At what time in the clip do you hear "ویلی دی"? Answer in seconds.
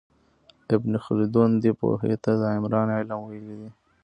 3.25-3.69